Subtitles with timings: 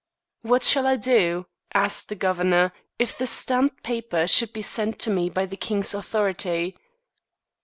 [0.41, 1.45] "What shall I do,"
[1.75, 5.93] asked the governor, "if the stamped paper should be sent to me by the king's
[5.93, 6.75] authority?"